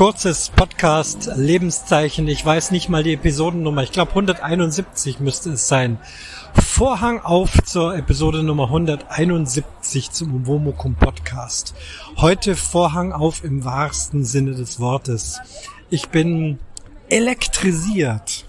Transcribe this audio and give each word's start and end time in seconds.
kurzes 0.00 0.48
Podcast 0.48 1.30
Lebenszeichen. 1.36 2.26
Ich 2.26 2.42
weiß 2.42 2.70
nicht 2.70 2.88
mal 2.88 3.02
die 3.02 3.12
Episodennummer. 3.12 3.82
Ich 3.82 3.92
glaube 3.92 4.12
171 4.12 5.20
müsste 5.20 5.50
es 5.50 5.68
sein. 5.68 5.98
Vorhang 6.54 7.20
auf 7.20 7.62
zur 7.64 7.94
Episode 7.94 8.42
Nummer 8.42 8.64
171 8.64 10.10
zum 10.10 10.46
Womokum 10.46 10.94
Podcast. 10.94 11.74
Heute 12.16 12.56
Vorhang 12.56 13.12
auf 13.12 13.44
im 13.44 13.62
wahrsten 13.62 14.24
Sinne 14.24 14.52
des 14.52 14.80
Wortes. 14.80 15.38
Ich 15.90 16.08
bin 16.08 16.58
elektrisiert. 17.10 18.46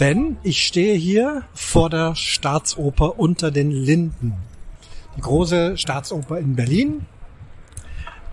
Denn 0.00 0.38
ich 0.42 0.66
stehe 0.66 0.96
hier 0.96 1.44
vor 1.54 1.88
der 1.88 2.16
Staatsoper 2.16 3.20
unter 3.20 3.52
den 3.52 3.70
Linden. 3.70 4.34
Die 5.16 5.20
große 5.20 5.78
Staatsoper 5.78 6.38
in 6.38 6.56
Berlin, 6.56 7.06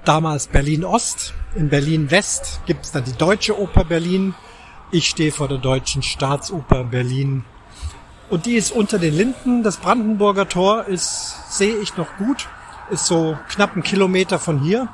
damals 0.08 0.48
Berlin 0.48 0.86
Ost. 0.86 1.34
In 1.56 1.70
Berlin 1.70 2.10
West 2.12 2.62
gibt 2.66 2.86
es 2.86 2.92
dann 2.92 3.04
die 3.04 3.14
Deutsche 3.14 3.60
Oper 3.60 3.84
Berlin. 3.84 4.34
Ich 4.92 5.10
stehe 5.10 5.32
vor 5.34 5.50
der 5.50 5.58
Deutschen 5.58 6.02
Staatsoper 6.02 6.86
Berlin. 6.86 7.44
Und 8.30 8.46
die 8.46 8.56
ist 8.56 8.72
unter 8.72 9.00
den 9.00 9.14
Linden. 9.14 9.64
Das 9.64 9.78
Brandenburger 9.78 10.48
Tor 10.48 10.86
ist, 10.86 11.58
sehe 11.58 11.78
ich 11.78 11.98
noch 11.98 12.08
gut, 12.18 12.48
ist 12.90 13.06
so 13.06 13.38
knapp 13.50 13.73
einen 13.73 13.84
Kilometer 13.84 14.40
von 14.40 14.62
hier. 14.62 14.88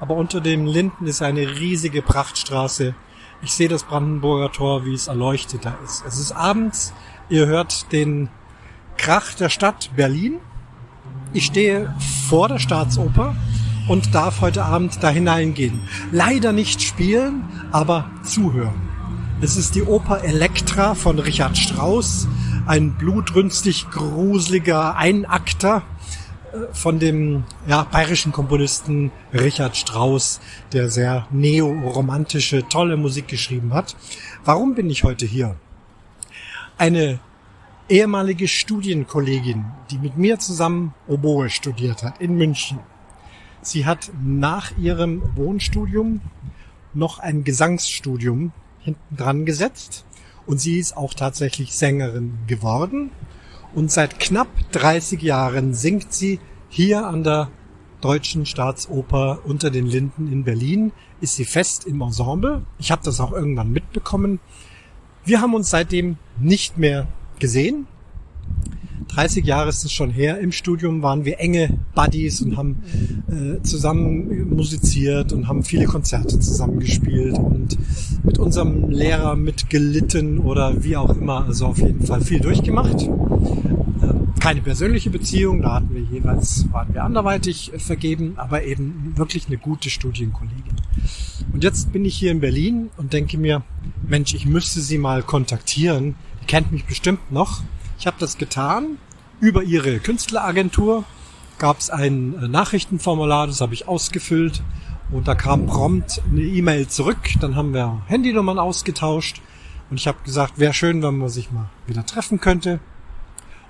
Aber 0.00 0.16
unter 0.16 0.40
den 0.40 0.66
Linden 0.66 1.06
ist 1.06 1.22
eine 1.22 1.58
riesige 1.58 2.02
Prachtstraße. 2.02 2.94
Ich 3.40 3.52
sehe 3.52 3.68
das 3.68 3.84
Brandenburger 3.84 4.52
Tor, 4.52 4.84
wie 4.84 4.94
es 4.94 5.08
erleuchteter 5.08 5.78
ist. 5.84 6.04
Es 6.06 6.18
ist 6.18 6.32
abends. 6.32 6.92
Ihr 7.30 7.46
hört 7.46 7.90
den 7.92 8.28
Krach 8.96 9.32
der 9.34 9.48
Stadt 9.48 9.90
Berlin. 9.96 10.40
Ich 11.32 11.46
stehe 11.46 11.94
vor 12.28 12.48
der 12.48 12.58
Staatsoper 12.58 13.34
und 13.88 14.14
darf 14.14 14.42
heute 14.42 14.64
Abend 14.64 15.02
da 15.02 15.08
hineingehen. 15.10 15.80
Leider 16.12 16.52
nicht 16.52 16.82
spielen, 16.82 17.44
aber 17.72 18.10
zuhören. 18.22 18.88
Es 19.40 19.56
ist 19.56 19.74
die 19.74 19.82
Oper 19.82 20.24
Elektra 20.24 20.94
von 20.94 21.18
Richard 21.18 21.56
Strauss, 21.56 22.28
ein 22.66 22.92
blutrünstig 22.92 23.88
gruseliger 23.90 24.96
Einakter 24.96 25.82
äh, 26.52 26.74
von 26.74 26.98
dem 26.98 27.44
ja, 27.66 27.84
bayerischen 27.84 28.32
Komponisten 28.32 29.10
Richard 29.32 29.76
Strauss, 29.76 30.40
der 30.72 30.90
sehr 30.90 31.26
neoromantische, 31.30 32.68
tolle 32.68 32.96
Musik 32.96 33.28
geschrieben 33.28 33.72
hat. 33.72 33.96
Warum 34.44 34.74
bin 34.74 34.90
ich 34.90 35.04
heute 35.04 35.24
hier? 35.24 35.56
Eine 36.76 37.20
ehemalige 37.88 38.48
Studienkollegin, 38.48 39.64
die 39.90 39.98
mit 39.98 40.18
mir 40.18 40.38
zusammen 40.38 40.94
Oboe 41.06 41.48
studiert 41.48 42.02
hat 42.02 42.20
in 42.20 42.36
München, 42.36 42.80
Sie 43.62 43.86
hat 43.86 44.10
nach 44.22 44.76
ihrem 44.78 45.22
Wohnstudium 45.36 46.20
noch 46.94 47.18
ein 47.18 47.44
Gesangsstudium 47.44 48.52
hinten 48.80 49.16
dran 49.16 49.44
gesetzt 49.44 50.04
und 50.46 50.60
sie 50.60 50.78
ist 50.78 50.96
auch 50.96 51.14
tatsächlich 51.14 51.76
Sängerin 51.76 52.38
geworden. 52.46 53.10
Und 53.74 53.92
seit 53.92 54.18
knapp 54.18 54.48
30 54.72 55.20
Jahren 55.22 55.74
singt 55.74 56.12
sie 56.12 56.40
hier 56.68 57.06
an 57.06 57.22
der 57.22 57.50
Deutschen 58.00 58.46
Staatsoper 58.46 59.40
unter 59.44 59.70
den 59.70 59.86
Linden 59.86 60.30
in 60.32 60.44
Berlin, 60.44 60.92
ist 61.20 61.36
sie 61.36 61.44
fest 61.44 61.84
im 61.84 62.00
Ensemble. 62.00 62.64
Ich 62.78 62.90
habe 62.90 63.02
das 63.04 63.20
auch 63.20 63.32
irgendwann 63.32 63.72
mitbekommen. 63.72 64.40
Wir 65.24 65.40
haben 65.40 65.54
uns 65.54 65.70
seitdem 65.70 66.16
nicht 66.38 66.78
mehr 66.78 67.08
gesehen. 67.38 67.86
30 69.18 69.44
Jahre 69.44 69.68
ist 69.68 69.84
es 69.84 69.90
schon 69.90 70.10
her. 70.10 70.38
Im 70.38 70.52
Studium 70.52 71.02
waren 71.02 71.24
wir 71.24 71.40
enge 71.40 71.76
Buddies 71.96 72.40
und 72.40 72.56
haben 72.56 72.84
äh, 73.26 73.60
zusammen 73.64 74.48
musiziert 74.48 75.32
und 75.32 75.48
haben 75.48 75.64
viele 75.64 75.86
Konzerte 75.86 76.38
zusammen 76.38 76.78
gespielt 76.78 77.36
und 77.36 77.76
mit 78.22 78.38
unserem 78.38 78.88
Lehrer 78.90 79.34
mitgelitten 79.34 80.38
oder 80.38 80.84
wie 80.84 80.96
auch 80.96 81.16
immer. 81.16 81.44
Also 81.46 81.66
auf 81.66 81.78
jeden 81.78 82.06
Fall 82.06 82.20
viel 82.20 82.38
durchgemacht. 82.38 83.02
Äh, 83.02 84.38
keine 84.38 84.60
persönliche 84.60 85.10
Beziehung, 85.10 85.62
da 85.62 85.74
hatten 85.74 85.92
wir 85.92 86.02
jeweils, 86.02 86.66
waren 86.70 86.94
wir 86.94 87.02
anderweitig 87.02 87.72
vergeben, 87.76 88.34
aber 88.36 88.62
eben 88.62 89.14
wirklich 89.16 89.48
eine 89.48 89.58
gute 89.58 89.90
Studienkollegin. 89.90 90.76
Und 91.52 91.64
jetzt 91.64 91.90
bin 91.92 92.04
ich 92.04 92.16
hier 92.16 92.30
in 92.30 92.38
Berlin 92.38 92.90
und 92.96 93.12
denke 93.12 93.36
mir, 93.36 93.64
Mensch, 94.06 94.32
ich 94.32 94.46
müsste 94.46 94.80
sie 94.80 94.96
mal 94.96 95.24
kontaktieren. 95.24 96.14
Die 96.42 96.46
kennt 96.46 96.70
mich 96.70 96.84
bestimmt 96.84 97.32
noch. 97.32 97.62
Ich 97.98 98.06
habe 98.06 98.16
das 98.20 98.38
getan. 98.38 98.98
Über 99.40 99.62
ihre 99.62 100.00
Künstleragentur 100.00 101.04
gab 101.58 101.78
es 101.78 101.90
ein 101.90 102.34
äh, 102.42 102.48
Nachrichtenformular, 102.48 103.46
das 103.46 103.60
habe 103.60 103.72
ich 103.72 103.86
ausgefüllt 103.86 104.64
und 105.12 105.28
da 105.28 105.36
kam 105.36 105.66
prompt 105.66 106.20
eine 106.28 106.40
E-Mail 106.40 106.88
zurück. 106.88 107.18
Dann 107.40 107.54
haben 107.54 107.72
wir 107.72 108.02
Handynummern 108.06 108.58
ausgetauscht 108.58 109.40
und 109.90 110.00
ich 110.00 110.08
habe 110.08 110.18
gesagt, 110.24 110.58
wäre 110.58 110.74
schön, 110.74 111.04
wenn 111.04 111.18
man 111.18 111.28
sich 111.28 111.52
mal 111.52 111.70
wieder 111.86 112.04
treffen 112.04 112.40
könnte. 112.40 112.80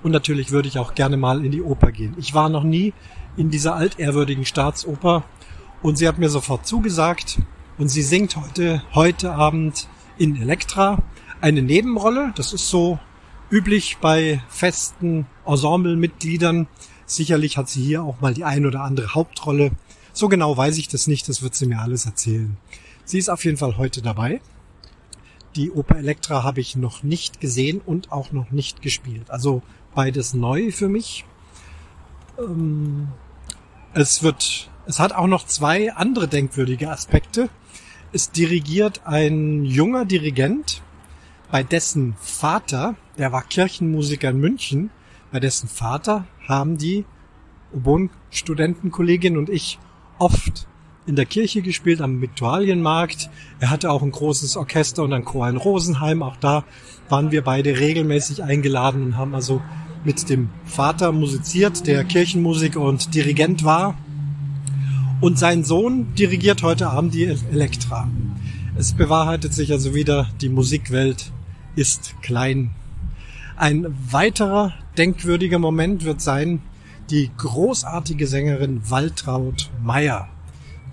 Und 0.01 0.11
natürlich 0.11 0.49
würde 0.49 0.67
ich 0.67 0.79
auch 0.79 0.95
gerne 0.95 1.17
mal 1.17 1.45
in 1.45 1.51
die 1.51 1.61
Oper 1.61 1.91
gehen. 1.91 2.15
Ich 2.17 2.33
war 2.33 2.49
noch 2.49 2.63
nie 2.63 2.93
in 3.37 3.51
dieser 3.51 3.75
altehrwürdigen 3.75 4.45
Staatsoper 4.45 5.23
und 5.83 5.99
sie 5.99 6.07
hat 6.07 6.17
mir 6.17 6.29
sofort 6.29 6.65
zugesagt 6.65 7.37
und 7.77 7.89
sie 7.89 8.01
singt 8.01 8.35
heute, 8.37 8.81
heute 8.95 9.33
Abend 9.33 9.87
in 10.17 10.41
Elektra 10.41 10.97
eine 11.41 11.61
Nebenrolle. 11.61 12.33
Das 12.35 12.53
ist 12.53 12.69
so 12.69 12.97
üblich 13.51 13.97
bei 13.97 14.41
festen 14.49 15.25
Ensemblemitgliedern. 15.45 16.67
Sicherlich 17.05 17.57
hat 17.57 17.69
sie 17.69 17.81
hier 17.81 18.03
auch 18.03 18.21
mal 18.21 18.33
die 18.33 18.43
ein 18.43 18.65
oder 18.65 18.81
andere 18.81 19.15
Hauptrolle. 19.15 19.71
So 20.13 20.27
genau 20.27 20.55
weiß 20.55 20.77
ich 20.77 20.87
das 20.87 21.07
nicht, 21.07 21.27
das 21.29 21.41
wird 21.41 21.55
sie 21.55 21.65
mir 21.65 21.79
alles 21.79 22.05
erzählen. 22.05 22.57
Sie 23.05 23.17
ist 23.17 23.29
auf 23.29 23.43
jeden 23.45 23.57
Fall 23.57 23.77
heute 23.77 24.01
dabei. 24.01 24.41
Die 25.55 25.71
Oper 25.71 25.97
Elektra 25.97 26.43
habe 26.43 26.61
ich 26.61 26.75
noch 26.75 27.01
nicht 27.01 27.41
gesehen 27.41 27.81
und 27.83 28.11
auch 28.11 28.31
noch 28.31 28.51
nicht 28.51 28.81
gespielt. 28.81 29.31
Also 29.31 29.63
beides 29.95 30.33
neu 30.33 30.71
für 30.71 30.89
mich. 30.89 31.25
Ähm, 32.37 33.07
es 33.93 34.21
wird, 34.21 34.69
es 34.85 34.99
hat 34.99 35.13
auch 35.13 35.27
noch 35.27 35.45
zwei 35.47 35.91
andere 35.93 36.27
denkwürdige 36.27 36.91
Aspekte. 36.91 37.49
Es 38.11 38.31
dirigiert 38.31 39.01
ein 39.05 39.65
junger 39.65 40.05
Dirigent, 40.05 40.83
bei 41.51 41.63
dessen 41.63 42.15
Vater, 42.19 42.95
der 43.19 43.31
war 43.33 43.43
Kirchenmusiker 43.43 44.29
in 44.29 44.39
München, 44.39 44.89
bei 45.31 45.39
dessen 45.39 45.67
Vater 45.67 46.25
haben 46.47 46.77
die 46.77 47.05
Oboen-Studentenkollegin 47.73 49.37
und 49.37 49.49
ich 49.49 49.77
oft 50.17 50.67
in 51.05 51.15
der 51.15 51.25
Kirche 51.25 51.61
gespielt 51.61 52.01
am 52.01 52.21
Viktualienmarkt. 52.21 53.29
Er 53.59 53.69
hatte 53.69 53.91
auch 53.91 54.01
ein 54.01 54.11
großes 54.11 54.57
Orchester 54.57 55.03
und 55.03 55.13
ein 55.13 55.25
Chor 55.25 55.49
in 55.49 55.57
Rosenheim. 55.57 56.23
Auch 56.23 56.37
da 56.37 56.63
waren 57.09 57.31
wir 57.31 57.43
beide 57.43 57.79
regelmäßig 57.79 58.43
eingeladen 58.43 59.03
und 59.03 59.17
haben 59.17 59.35
also 59.35 59.61
mit 60.03 60.29
dem 60.29 60.49
Vater 60.65 61.11
musiziert, 61.11 61.85
der 61.87 62.05
Kirchenmusiker 62.05 62.79
und 62.79 63.13
Dirigent 63.13 63.63
war. 63.63 63.97
Und 65.19 65.37
sein 65.37 65.63
Sohn 65.65 66.13
dirigiert 66.15 66.63
heute 66.63 66.89
Abend 66.89 67.13
die 67.13 67.25
Elektra. 67.25 68.09
Es 68.77 68.93
bewahrheitet 68.93 69.53
sich 69.53 69.71
also 69.73 69.93
wieder, 69.93 70.29
die 70.41 70.49
Musikwelt 70.49 71.33
ist 71.75 72.15
klein. 72.21 72.71
Ein 73.59 73.93
weiterer 74.09 74.73
denkwürdiger 74.97 75.59
Moment 75.59 76.05
wird 76.05 76.21
sein, 76.21 76.61
die 77.09 77.29
großartige 77.35 78.25
Sängerin 78.25 78.89
Waltraud 78.89 79.69
Meyer, 79.83 80.29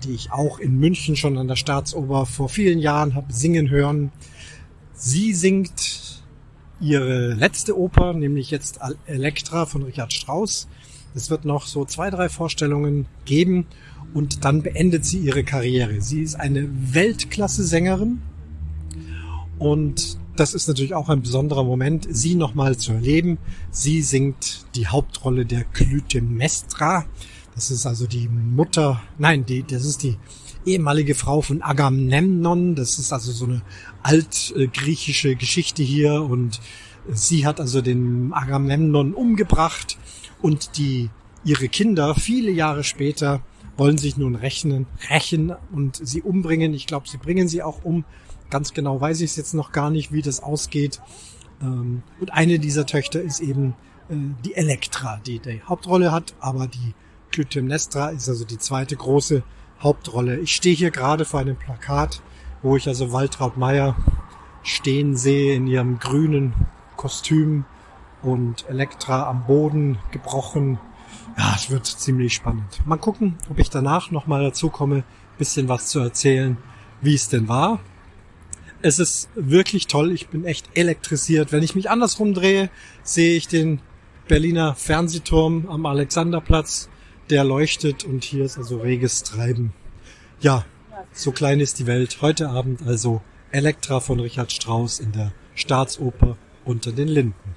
die 0.03 0.11
ich 0.11 0.33
auch 0.33 0.59
in 0.59 0.77
München 0.77 1.15
schon 1.15 1.37
an 1.37 1.47
der 1.47 1.55
Staatsoper 1.55 2.25
vor 2.25 2.49
vielen 2.49 2.79
Jahren 2.79 3.15
habe 3.15 3.31
singen 3.31 3.69
hören. 3.69 4.11
Sie 4.91 5.33
singt 5.33 6.21
ihre 6.81 7.35
letzte 7.35 7.79
Oper, 7.79 8.11
nämlich 8.11 8.51
jetzt 8.51 8.81
Elektra 9.05 9.65
von 9.65 9.83
Richard 9.83 10.11
Strauss. 10.11 10.67
Es 11.15 11.29
wird 11.29 11.45
noch 11.45 11.67
so 11.67 11.85
zwei, 11.85 12.09
drei 12.09 12.27
Vorstellungen 12.27 13.05
geben 13.23 13.65
und 14.13 14.43
dann 14.43 14.61
beendet 14.61 15.05
sie 15.05 15.19
ihre 15.19 15.45
Karriere. 15.45 16.01
Sie 16.01 16.21
ist 16.21 16.35
eine 16.35 16.67
Weltklasse-Sängerin 16.93 18.21
und 19.57 20.19
das 20.39 20.53
ist 20.53 20.67
natürlich 20.67 20.93
auch 20.93 21.09
ein 21.09 21.21
besonderer 21.21 21.63
Moment, 21.63 22.07
sie 22.09 22.35
nochmal 22.35 22.77
zu 22.77 22.93
erleben. 22.93 23.37
Sie 23.71 24.01
singt 24.01 24.65
die 24.75 24.87
Hauptrolle 24.87 25.45
der 25.45 25.63
Clytemnestra. 25.63 27.05
Das 27.55 27.71
ist 27.71 27.85
also 27.85 28.05
die 28.07 28.27
Mutter, 28.29 29.01
nein, 29.17 29.45
die, 29.45 29.63
das 29.63 29.83
ist 29.83 30.03
die 30.03 30.17
ehemalige 30.65 31.15
Frau 31.15 31.41
von 31.41 31.61
Agamemnon. 31.61 32.75
Das 32.75 32.99
ist 32.99 33.11
also 33.11 33.31
so 33.31 33.45
eine 33.45 33.61
altgriechische 34.03 35.35
Geschichte 35.35 35.81
hier 35.81 36.21
und 36.21 36.59
sie 37.11 37.45
hat 37.45 37.59
also 37.59 37.81
den 37.81 38.31
Agamemnon 38.33 39.13
umgebracht 39.13 39.97
und 40.41 40.77
die, 40.77 41.09
ihre 41.43 41.67
Kinder 41.67 42.15
viele 42.15 42.51
Jahre 42.51 42.83
später 42.83 43.41
wollen 43.77 43.97
sich 43.97 44.17
nun 44.17 44.35
rechnen, 44.35 44.87
rächen 45.09 45.53
und 45.71 45.99
sie 46.03 46.21
umbringen. 46.21 46.73
Ich 46.73 46.87
glaube, 46.87 47.07
sie 47.07 47.17
bringen 47.17 47.47
sie 47.47 47.63
auch 47.63 47.83
um 47.83 48.05
Ganz 48.49 48.73
genau 48.73 48.99
weiß 49.01 49.21
ich 49.21 49.31
es 49.31 49.35
jetzt 49.35 49.53
noch 49.53 49.71
gar 49.71 49.89
nicht, 49.89 50.11
wie 50.11 50.21
das 50.21 50.41
ausgeht. 50.41 51.01
Ähm, 51.61 52.03
und 52.19 52.33
eine 52.33 52.59
dieser 52.59 52.85
Töchter 52.85 53.21
ist 53.21 53.39
eben 53.39 53.75
äh, 54.09 54.15
die 54.45 54.55
Elektra, 54.55 55.19
die 55.25 55.39
die 55.39 55.61
Hauptrolle 55.63 56.11
hat, 56.11 56.35
aber 56.39 56.67
die 56.67 56.93
Clytemnestra 57.31 58.09
ist 58.09 58.29
also 58.29 58.45
die 58.45 58.57
zweite 58.57 58.95
große 58.95 59.43
Hauptrolle. 59.79 60.39
Ich 60.39 60.55
stehe 60.55 60.75
hier 60.75 60.91
gerade 60.91 61.25
vor 61.25 61.39
einem 61.39 61.57
Plakat, 61.57 62.21
wo 62.61 62.75
ich 62.77 62.87
also 62.87 63.11
Waltraud 63.11 63.57
Meyer 63.57 63.95
stehen 64.63 65.15
sehe 65.15 65.55
in 65.55 65.67
ihrem 65.67 65.99
grünen 65.99 66.53
Kostüm 66.95 67.65
und 68.21 68.67
Elektra 68.69 69.29
am 69.29 69.45
Boden 69.45 69.97
gebrochen. 70.11 70.79
Ja, 71.37 71.53
es 71.55 71.69
wird 71.69 71.85
ziemlich 71.85 72.33
spannend. 72.33 72.85
Mal 72.85 72.97
gucken, 72.97 73.37
ob 73.49 73.59
ich 73.59 73.69
danach 73.69 74.11
nochmal 74.11 74.43
dazu 74.43 74.69
komme, 74.69 75.03
bisschen 75.37 75.69
was 75.69 75.87
zu 75.87 75.99
erzählen, 75.99 76.57
wie 77.01 77.13
es 77.13 77.29
denn 77.29 77.47
war. 77.47 77.79
Es 78.81 78.99
ist 78.99 79.29
wirklich 79.35 79.87
toll. 79.87 80.11
Ich 80.11 80.27
bin 80.27 80.45
echt 80.45 80.69
elektrisiert. 80.75 81.51
Wenn 81.51 81.63
ich 81.63 81.75
mich 81.75 81.89
andersrum 81.89 82.33
drehe, 82.33 82.69
sehe 83.03 83.35
ich 83.35 83.47
den 83.47 83.81
Berliner 84.27 84.75
Fernsehturm 84.75 85.67
am 85.69 85.85
Alexanderplatz. 85.85 86.89
Der 87.29 87.43
leuchtet 87.43 88.03
und 88.03 88.23
hier 88.23 88.45
ist 88.45 88.57
also 88.57 88.77
reges 88.77 89.23
Treiben. 89.23 89.73
Ja, 90.39 90.65
so 91.11 91.31
klein 91.31 91.59
ist 91.59 91.79
die 91.79 91.87
Welt. 91.87 92.21
Heute 92.21 92.49
Abend 92.49 92.83
also 92.85 93.21
Elektra 93.51 93.99
von 93.99 94.19
Richard 94.19 94.51
Strauss 94.51 94.99
in 94.99 95.11
der 95.11 95.33
Staatsoper 95.55 96.37
unter 96.63 96.91
den 96.91 97.07
Linden. 97.07 97.55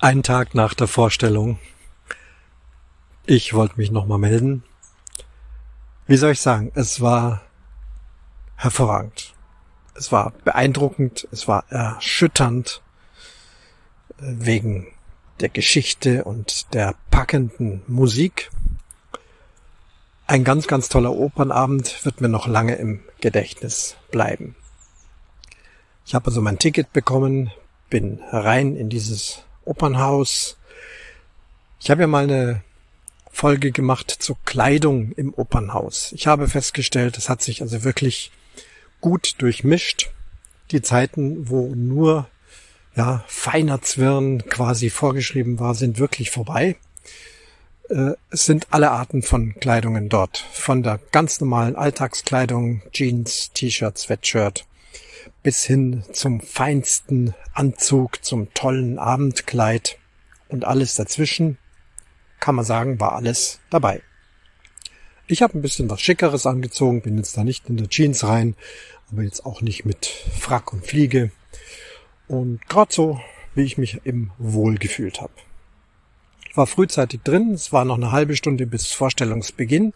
Ein 0.00 0.22
Tag 0.22 0.54
nach 0.54 0.74
der 0.74 0.86
Vorstellung. 0.86 1.58
Ich 3.26 3.52
wollte 3.52 3.76
mich 3.76 3.90
nochmal 3.90 4.18
melden. 4.18 4.62
Wie 6.06 6.16
soll 6.16 6.32
ich 6.32 6.40
sagen? 6.40 6.70
Es 6.74 7.00
war 7.00 7.42
hervorragend. 8.58 9.34
Es 9.94 10.12
war 10.12 10.32
beeindruckend, 10.44 11.26
es 11.32 11.48
war 11.48 11.64
erschütternd 11.70 12.82
äh, 14.18 14.22
wegen 14.24 14.88
der 15.40 15.48
Geschichte 15.48 16.24
und 16.24 16.74
der 16.74 16.94
packenden 17.10 17.82
Musik. 17.86 18.50
Ein 20.26 20.44
ganz, 20.44 20.66
ganz 20.66 20.88
toller 20.88 21.12
Opernabend 21.12 22.04
wird 22.04 22.20
mir 22.20 22.28
noch 22.28 22.46
lange 22.46 22.74
im 22.74 23.00
Gedächtnis 23.20 23.96
bleiben. 24.10 24.56
Ich 26.04 26.14
habe 26.14 26.26
also 26.26 26.42
mein 26.42 26.58
Ticket 26.58 26.92
bekommen, 26.92 27.50
bin 27.88 28.20
rein 28.30 28.76
in 28.76 28.88
dieses 28.88 29.42
Opernhaus. 29.64 30.56
Ich 31.80 31.90
habe 31.90 32.02
ja 32.02 32.06
mal 32.06 32.24
eine 32.24 32.62
Folge 33.30 33.70
gemacht 33.70 34.10
zur 34.10 34.36
Kleidung 34.44 35.12
im 35.12 35.32
Opernhaus. 35.32 36.12
Ich 36.12 36.26
habe 36.26 36.48
festgestellt, 36.48 37.16
es 37.16 37.28
hat 37.28 37.40
sich 37.40 37.62
also 37.62 37.84
wirklich 37.84 38.32
gut 39.00 39.34
durchmischt. 39.38 40.10
Die 40.70 40.82
Zeiten, 40.82 41.48
wo 41.48 41.72
nur 41.74 42.28
ja, 42.94 43.24
feiner 43.28 43.80
Zwirn 43.80 44.44
quasi 44.48 44.90
vorgeschrieben 44.90 45.58
war, 45.60 45.74
sind 45.74 45.98
wirklich 45.98 46.30
vorbei. 46.30 46.76
Äh, 47.88 48.12
es 48.30 48.44
sind 48.44 48.66
alle 48.70 48.90
Arten 48.90 49.22
von 49.22 49.54
Kleidungen 49.54 50.08
dort. 50.08 50.38
Von 50.52 50.82
der 50.82 51.00
ganz 51.12 51.40
normalen 51.40 51.76
Alltagskleidung, 51.76 52.82
Jeans, 52.92 53.52
T-Shirt, 53.52 53.96
Sweatshirt, 53.96 54.66
bis 55.42 55.64
hin 55.64 56.02
zum 56.12 56.40
feinsten 56.40 57.34
Anzug, 57.54 58.24
zum 58.24 58.52
tollen 58.54 58.98
Abendkleid 58.98 59.98
und 60.48 60.64
alles 60.64 60.94
dazwischen, 60.94 61.58
kann 62.40 62.54
man 62.54 62.64
sagen, 62.64 63.00
war 63.00 63.12
alles 63.12 63.60
dabei. 63.70 64.02
Ich 65.30 65.42
habe 65.42 65.58
ein 65.58 65.62
bisschen 65.62 65.90
was 65.90 66.00
Schickeres 66.00 66.46
angezogen, 66.46 67.02
bin 67.02 67.18
jetzt 67.18 67.36
da 67.36 67.44
nicht 67.44 67.68
in 67.68 67.76
der 67.76 67.90
Jeans 67.90 68.24
rein, 68.24 68.56
aber 69.12 69.22
jetzt 69.22 69.44
auch 69.44 69.60
nicht 69.60 69.84
mit 69.84 70.06
Frack 70.06 70.72
und 70.72 70.86
Fliege. 70.86 71.30
Und 72.28 72.66
gerade 72.66 72.94
so, 72.94 73.20
wie 73.54 73.64
ich 73.64 73.76
mich 73.76 74.00
eben 74.06 74.32
wohl 74.38 74.76
gefühlt 74.76 75.20
habe. 75.20 75.32
Ich 76.48 76.56
war 76.56 76.66
frühzeitig 76.66 77.20
drin, 77.24 77.52
es 77.52 77.74
war 77.74 77.84
noch 77.84 77.98
eine 77.98 78.10
halbe 78.10 78.36
Stunde 78.36 78.66
bis 78.66 78.86
Vorstellungsbeginn. 78.92 79.92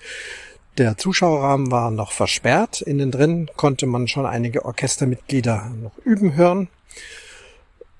Der 0.76 0.98
Zuschauerrahmen 0.98 1.70
war 1.70 1.90
noch 1.90 2.12
versperrt. 2.12 2.82
Innen 2.82 3.10
drin 3.10 3.50
konnte 3.56 3.86
man 3.86 4.08
schon 4.08 4.26
einige 4.26 4.66
Orchestermitglieder 4.66 5.72
noch 5.82 5.96
üben 6.04 6.34
hören. 6.34 6.68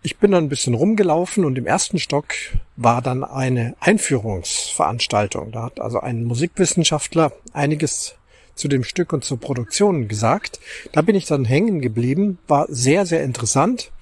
Ich 0.04 0.19
bin 0.19 0.32
dann 0.32 0.44
ein 0.44 0.49
bisschen 0.49 0.75
rumgelaufen 0.75 1.44
und 1.44 1.56
im 1.56 1.66
ersten 1.66 2.00
Stock 2.00 2.34
war 2.76 3.02
dann 3.02 3.22
eine 3.22 3.76
Einführungsveranstaltung. 3.78 5.52
Da 5.52 5.62
hat 5.62 5.81
also 5.81 6.00
ein 6.00 6.25
Musikwissenschaftler 6.25 7.32
einiges 7.52 8.16
zu 8.54 8.69
dem 8.69 8.84
Stück 8.84 9.12
und 9.12 9.25
zur 9.25 9.40
Produktion 9.40 10.08
gesagt. 10.08 10.60
Da 10.93 11.02
bin 11.02 11.16
ich 11.16 11.26
dann 11.26 11.44
hängen 11.44 11.81
geblieben, 11.81 12.38
war 12.46 12.66
sehr, 12.69 13.06
sehr 13.06 13.22
interessant 13.22 13.93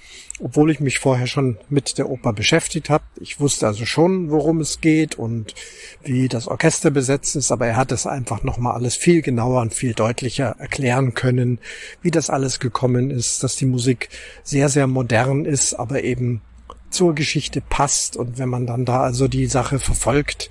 obwohl 0.43 0.71
ich 0.71 0.81
mich 0.81 0.99
vorher 0.99 1.27
schon 1.27 1.59
mit 1.69 1.99
der 1.99 2.09
Oper 2.09 2.33
beschäftigt 2.33 2.91
habe. 2.91 3.05
Ich 3.21 3.41
wusste 3.41 3.67
also 3.67 3.85
schon, 3.85 4.31
worum 4.31 4.61
es 4.61 4.81
geht 4.81 5.19
und 5.19 5.55
wie 6.03 6.29
das 6.29 6.49
Orchester 6.49 6.91
besetzt 6.91 7.37
ist, 7.37 7.53
aber 7.53 7.67
er 7.67 7.77
hat 7.77 7.93
es 7.93 8.07
einfach 8.07 8.43
nochmal 8.43 8.75
alles 8.75 8.97
viel 8.97 9.23
genauer 9.23 9.61
und 9.61 9.75
viel 9.75 9.93
deutlicher 9.93 10.57
erklären 10.59 11.15
können, 11.15 11.59
wie 12.03 12.11
das 12.11 12.31
alles 12.31 12.59
gekommen 12.59 13.11
ist, 13.11 13.43
dass 13.43 13.57
die 13.57 13.67
Musik 13.67 14.09
sehr, 14.43 14.69
sehr 14.69 14.87
modern 14.87 15.45
ist, 15.45 15.75
aber 15.75 16.03
eben 16.03 16.41
zur 16.89 17.15
Geschichte 17.15 17.61
passt 17.61 18.17
und 18.17 18.39
wenn 18.39 18.49
man 18.49 18.67
dann 18.67 18.85
da 18.85 19.03
also 19.03 19.29
die 19.29 19.47
Sache 19.47 19.79
verfolgt, 19.79 20.51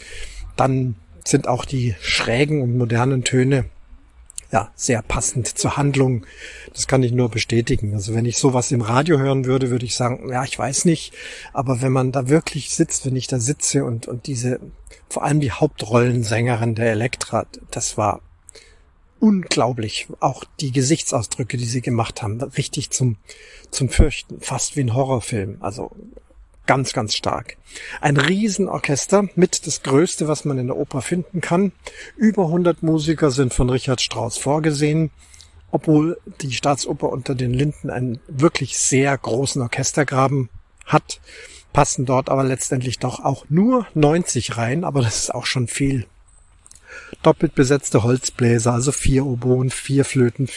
dann 0.56 0.96
sind 1.26 1.48
auch 1.48 1.66
die 1.66 1.96
schrägen 2.00 2.62
und 2.62 2.78
modernen 2.78 3.24
Töne 3.24 3.66
ja, 4.52 4.72
sehr 4.76 5.02
passend 5.02 5.48
zur 5.48 5.78
Handlung. 5.78 6.26
Das 6.74 6.88
kann 6.88 7.04
ich 7.04 7.12
nur 7.12 7.30
bestätigen. 7.30 7.94
Also 7.94 8.16
wenn 8.16 8.26
ich 8.26 8.38
sowas 8.38 8.72
im 8.72 8.82
Radio 8.82 9.20
hören 9.20 9.46
würde, 9.46 9.70
würde 9.70 9.86
ich 9.86 9.96
sagen, 9.96 10.30
ja, 10.30 10.44
ich 10.44 10.58
weiß 10.58 10.86
nicht. 10.86 11.14
Aber 11.54 11.82
wenn 11.82 11.92
man 11.92 12.12
da 12.12 12.30
wirklich 12.30 12.72
sitzt, 12.72 13.06
wenn 13.06 13.16
ich 13.16 13.28
da 13.28 13.40
sitze 13.40 13.86
und, 13.86 14.08
und 14.08 14.28
diese, 14.28 14.60
vor 15.08 15.24
allem 15.24 15.40
die 15.40 15.52
Hauptrollensängerin 15.52 16.76
der 16.76 16.92
Elektra, 16.92 17.46
das 17.70 17.98
war 17.98 18.22
unglaublich. 19.20 20.08
Auch 20.20 20.44
die 20.60 20.72
Gesichtsausdrücke, 20.72 21.58
die 21.58 21.66
sie 21.66 21.82
gemacht 21.82 22.24
haben, 22.24 22.42
richtig 22.42 22.90
zum, 22.90 23.18
zum 23.70 23.90
Fürchten. 23.90 24.42
Fast 24.42 24.76
wie 24.76 24.82
ein 24.82 24.96
Horrorfilm. 24.96 25.58
Also 25.60 25.92
ganz, 26.70 26.94
ganz 26.94 27.16
stark. 27.16 27.58
Ein 28.00 28.16
Riesenorchester 28.18 29.28
mit 29.34 29.66
das 29.66 29.82
Größte, 29.82 30.28
was 30.28 30.46
man 30.46 30.60
in 30.60 30.68
der 30.68 30.78
Oper 30.78 31.02
finden 31.02 31.42
kann. 31.42 31.72
Über 32.16 32.46
100 32.46 32.84
Musiker 32.84 33.32
sind 33.32 33.56
von 33.56 33.72
Richard 33.72 34.02
Strauss 34.02 34.38
vorgesehen, 34.38 35.10
obwohl 35.72 36.20
die 36.42 36.54
Staatsoper 36.54 37.10
unter 37.10 37.34
den 37.34 37.56
Linden 37.56 37.90
einen 37.90 38.20
wirklich 38.28 38.78
sehr 38.78 39.18
großen 39.18 39.64
Orchestergraben 39.64 40.50
hat, 40.86 41.20
passen 41.74 42.06
dort 42.06 42.30
aber 42.30 42.44
letztendlich 42.44 43.00
doch 43.00 43.26
auch 43.26 43.46
nur 43.50 43.88
90 43.96 44.56
rein, 44.58 44.84
aber 44.84 45.02
das 45.02 45.24
ist 45.24 45.34
auch 45.34 45.48
schon 45.48 45.68
viel 45.68 46.06
doppelt 47.22 47.54
besetzte 47.54 48.04
Holzbläser, 48.04 48.74
also 48.74 48.92
vier 48.92 49.26
Oboen, 49.26 49.70
vier 49.70 50.06
Flöten, 50.06 50.48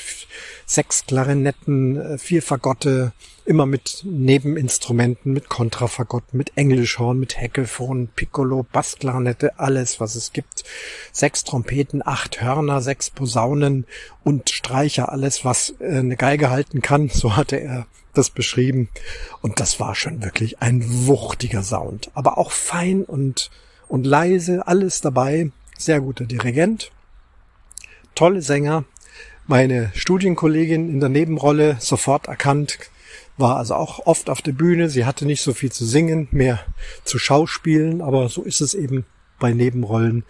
sechs 0.64 1.06
Klarinetten, 1.06 2.00
äh, 2.00 2.18
vier 2.18 2.42
Fagotte, 2.42 3.12
immer 3.44 3.66
mit 3.66 4.02
Nebeninstrumenten, 4.04 5.32
mit 5.32 5.48
Kontrafagott, 5.48 6.32
mit 6.32 6.52
Englischhorn, 6.56 7.18
mit 7.18 7.36
Heckelphon, 7.36 8.08
Piccolo, 8.14 8.64
Bassklarinette, 8.70 9.58
alles, 9.58 9.98
was 9.98 10.14
es 10.14 10.32
gibt. 10.32 10.62
Sechs 11.10 11.42
Trompeten, 11.42 12.06
acht 12.06 12.40
Hörner, 12.40 12.80
sechs 12.80 13.10
Posaunen 13.10 13.84
und 14.22 14.50
Streicher, 14.50 15.10
alles, 15.10 15.44
was 15.44 15.74
äh, 15.80 15.98
eine 15.98 16.16
Geige 16.16 16.50
halten 16.50 16.80
kann, 16.80 17.08
so 17.12 17.36
hatte 17.36 17.56
er 17.56 17.86
das 18.14 18.30
beschrieben. 18.30 18.88
Und 19.40 19.58
das 19.58 19.80
war 19.80 19.94
schon 19.96 20.22
wirklich 20.22 20.62
ein 20.62 20.84
wuchtiger 21.06 21.62
Sound, 21.64 22.10
aber 22.14 22.38
auch 22.38 22.52
fein 22.52 23.02
und, 23.02 23.50
und 23.88 24.06
leise, 24.06 24.66
alles 24.68 25.00
dabei 25.00 25.50
sehr 25.84 26.00
guter 26.00 26.24
Dirigent, 26.24 26.90
tolle 28.14 28.42
Sänger. 28.42 28.84
Meine 29.46 29.90
Studienkollegin 29.94 30.88
in 30.88 31.00
der 31.00 31.08
Nebenrolle 31.08 31.76
sofort 31.80 32.28
erkannt, 32.28 32.78
war 33.36 33.56
also 33.56 33.74
auch 33.74 34.06
oft 34.06 34.30
auf 34.30 34.42
der 34.42 34.52
Bühne. 34.52 34.88
Sie 34.88 35.04
hatte 35.04 35.26
nicht 35.26 35.42
so 35.42 35.52
viel 35.52 35.72
zu 35.72 35.84
singen, 35.84 36.28
mehr 36.30 36.60
zu 37.04 37.18
schauspielen, 37.18 38.00
aber 38.00 38.28
so 38.28 38.42
ist 38.42 38.60
es 38.60 38.74
eben 38.74 39.04
bei 39.38 39.52
Nebenrollen. 39.52 40.24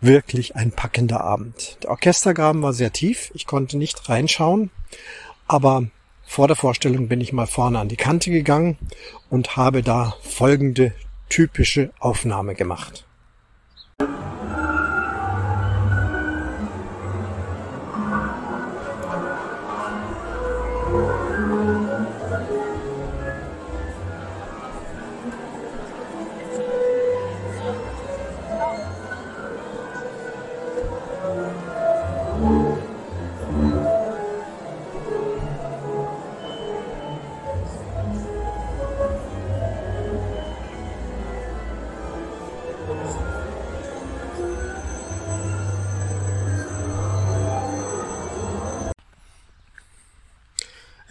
Wirklich 0.00 0.56
ein 0.56 0.72
packender 0.72 1.20
Abend. 1.20 1.78
Der 1.82 1.90
Orchestergraben 1.90 2.62
war 2.62 2.72
sehr 2.72 2.92
tief. 2.92 3.30
Ich 3.34 3.46
konnte 3.46 3.78
nicht 3.78 4.08
reinschauen, 4.08 4.70
aber 5.46 5.84
vor 6.26 6.48
der 6.48 6.56
Vorstellung 6.56 7.08
bin 7.08 7.20
ich 7.20 7.32
mal 7.32 7.46
vorne 7.46 7.78
an 7.78 7.88
die 7.88 7.96
Kante 7.96 8.30
gegangen 8.30 8.78
und 9.30 9.56
habe 9.56 9.82
da 9.82 10.16
folgende 10.22 10.92
typische 11.28 11.92
Aufnahme 12.00 12.54
gemacht. 12.54 13.06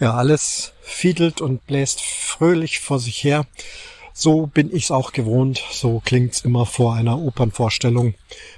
Ja, 0.02 0.14
alles 0.14 0.72
fiedelt 0.80 1.40
und 1.40 1.64
bläst 1.68 2.00
fröhlich 2.00 2.80
vor 2.80 2.98
sich 2.98 3.22
her. 3.22 3.46
So 4.12 4.48
bin 4.48 4.74
ich's 4.74 4.90
auch 4.90 5.12
gewohnt. 5.12 5.62
So 5.70 6.02
klingt's 6.04 6.40
immer 6.40 6.66
vor 6.66 6.96
einer 6.96 7.20
Opernvorstellung, 7.20 8.14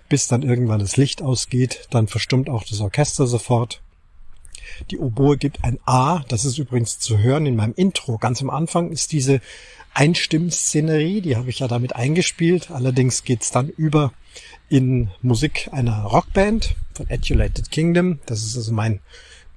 bis 0.08 0.26
dann 0.26 0.40
irgendwann 0.40 0.80
das 0.80 0.96
Licht 0.96 1.20
ausgeht. 1.20 1.86
Dann 1.90 2.08
verstummt 2.08 2.48
auch 2.48 2.64
das 2.64 2.80
Orchester 2.80 3.26
sofort. 3.26 3.82
Die 4.90 4.96
Oboe 4.96 5.36
gibt 5.36 5.64
ein 5.64 5.78
A. 5.84 6.20
Das 6.28 6.46
ist 6.46 6.56
übrigens 6.56 6.98
zu 6.98 7.18
hören 7.18 7.44
in 7.44 7.56
meinem 7.56 7.74
Intro. 7.76 8.16
Ganz 8.16 8.40
am 8.40 8.48
Anfang 8.48 8.90
ist 8.90 9.12
diese 9.12 9.42
Einstimmszenerie, 9.92 11.20
die 11.20 11.36
habe 11.36 11.50
ich 11.50 11.58
ja 11.58 11.68
damit 11.68 11.94
eingespielt. 11.94 12.70
Allerdings 12.70 13.22
geht's 13.22 13.50
dann 13.50 13.68
über 13.68 14.14
in 14.70 15.10
Musik 15.20 15.68
einer 15.72 16.04
Rockband 16.04 16.74
von 16.94 17.06
Adulated 17.10 17.70
Kingdom. 17.70 18.20
Das 18.24 18.42
ist 18.44 18.56
also 18.56 18.72
mein 18.72 19.00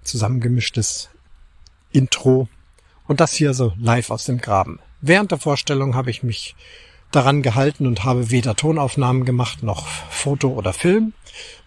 zusammengemischtes 0.03 1.11
Intro. 1.91 2.47
Und 3.07 3.19
das 3.19 3.33
hier 3.33 3.53
so 3.53 3.73
live 3.79 4.09
aus 4.11 4.25
dem 4.25 4.39
Graben. 4.39 4.79
Während 5.01 5.31
der 5.31 5.37
Vorstellung 5.37 5.95
habe 5.95 6.09
ich 6.09 6.23
mich 6.23 6.55
daran 7.11 7.41
gehalten 7.41 7.87
und 7.87 8.03
habe 8.03 8.31
weder 8.31 8.55
Tonaufnahmen 8.55 9.25
gemacht 9.25 9.63
noch 9.63 9.87
Foto 9.87 10.49
oder 10.49 10.73
Film. 10.73 11.13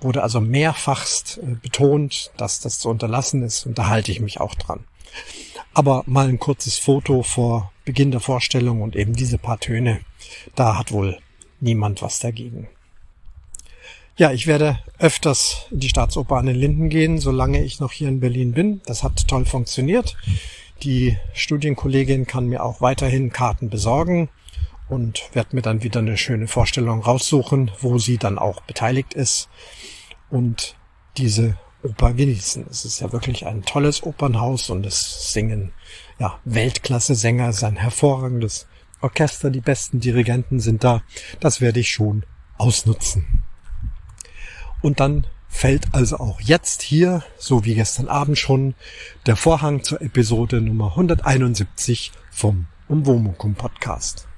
Wurde 0.00 0.22
also 0.22 0.40
mehrfachst 0.40 1.38
äh, 1.38 1.54
betont, 1.54 2.32
dass 2.36 2.60
das 2.60 2.78
zu 2.78 2.88
unterlassen 2.88 3.42
ist 3.42 3.66
und 3.66 3.78
da 3.78 3.86
halte 3.86 4.12
ich 4.12 4.20
mich 4.20 4.40
auch 4.40 4.54
dran. 4.54 4.84
Aber 5.72 6.02
mal 6.06 6.28
ein 6.28 6.38
kurzes 6.38 6.76
Foto 6.76 7.22
vor 7.22 7.72
Beginn 7.84 8.10
der 8.10 8.20
Vorstellung 8.20 8.82
und 8.82 8.96
eben 8.96 9.14
diese 9.14 9.38
paar 9.38 9.60
Töne, 9.60 10.00
da 10.54 10.76
hat 10.76 10.92
wohl 10.92 11.18
niemand 11.60 12.02
was 12.02 12.18
dagegen. 12.18 12.68
Ja, 14.16 14.32
ich 14.32 14.46
werde 14.46 14.78
öfters 14.98 15.66
in 15.70 15.80
die 15.80 15.88
Staatsoper 15.88 16.36
an 16.36 16.46
den 16.46 16.56
Linden 16.56 16.88
gehen, 16.88 17.18
solange 17.18 17.62
ich 17.62 17.80
noch 17.80 17.92
hier 17.92 18.08
in 18.08 18.20
Berlin 18.20 18.52
bin. 18.52 18.82
Das 18.84 19.02
hat 19.02 19.28
toll 19.28 19.46
funktioniert. 19.46 20.16
Die 20.82 21.16
Studienkollegin 21.32 22.26
kann 22.26 22.46
mir 22.46 22.64
auch 22.64 22.80
weiterhin 22.80 23.32
Karten 23.32 23.70
besorgen 23.70 24.28
und 24.88 25.30
werde 25.32 25.56
mir 25.56 25.62
dann 25.62 25.82
wieder 25.82 26.00
eine 26.00 26.16
schöne 26.16 26.48
Vorstellung 26.48 27.00
raussuchen, 27.00 27.70
wo 27.80 27.98
sie 27.98 28.18
dann 28.18 28.38
auch 28.38 28.60
beteiligt 28.62 29.14
ist 29.14 29.48
und 30.30 30.76
diese 31.16 31.56
Oper 31.82 32.12
genießen. 32.12 32.66
Es 32.70 32.84
ist 32.84 33.00
ja 33.00 33.12
wirklich 33.12 33.46
ein 33.46 33.62
tolles 33.62 34.02
Opernhaus 34.02 34.68
und 34.68 34.84
es 34.84 35.32
singen 35.32 35.72
ja 36.18 36.38
Weltklasse-Sänger, 36.44 37.48
es 37.48 37.58
ist 37.58 37.64
ein 37.64 37.76
hervorragendes 37.76 38.66
Orchester, 39.00 39.50
die 39.50 39.60
besten 39.60 40.00
Dirigenten 40.00 40.60
sind 40.60 40.84
da. 40.84 41.02
Das 41.40 41.60
werde 41.60 41.80
ich 41.80 41.90
schon 41.90 42.24
ausnutzen. 42.58 43.39
Und 44.82 45.00
dann 45.00 45.26
fällt 45.49 45.88
also 45.92 46.18
auch 46.18 46.40
jetzt 46.40 46.82
hier, 46.82 47.22
so 47.38 47.64
wie 47.64 47.75
gestern 47.75 48.08
Abend 48.08 48.38
schon, 48.38 48.75
der 49.26 49.37
Vorhang 49.37 49.82
zur 49.82 50.00
Episode 50.00 50.60
Nummer 50.60 50.90
171 50.90 52.12
vom 52.30 52.66
Umwomukum 52.88 53.54
Podcast. 53.54 54.29